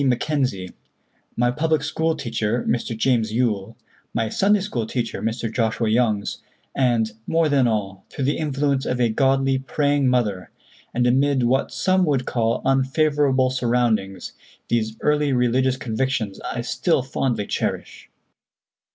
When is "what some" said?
11.43-12.03